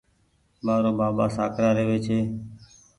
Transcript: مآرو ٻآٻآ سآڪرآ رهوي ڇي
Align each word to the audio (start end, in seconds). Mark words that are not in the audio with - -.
مآرو 0.65 0.91
ٻآٻآ 0.97 1.25
سآڪرآ 1.35 1.69
رهوي 1.77 1.97
ڇي 2.05 2.19